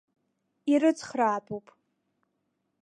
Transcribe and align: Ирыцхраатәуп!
Ирыцхраатәуп! 0.71 1.65